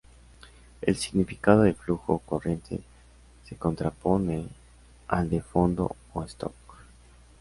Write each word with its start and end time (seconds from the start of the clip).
El 0.81 0.95
significado 0.95 1.61
de 1.61 1.75
flujo 1.75 2.13
o 2.13 2.17
corriente 2.17 2.79
se 3.45 3.55
contrapone 3.55 4.47
al 5.07 5.29
de 5.29 5.41
fondo 5.43 5.95
o 6.15 6.23
stock. 6.23 6.55